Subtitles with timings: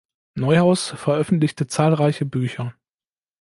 [0.33, 2.73] Neuhaus veröffentlichte zahlreiche Bücher.